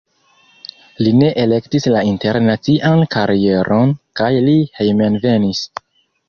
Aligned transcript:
Li 1.07 1.11
ne 1.17 1.27
elektis 1.43 1.85
la 1.95 2.01
internacian 2.11 3.03
karieron 3.17 3.93
kaj 4.23 4.33
li 4.49 4.57
hejmenvenis. 4.81 5.63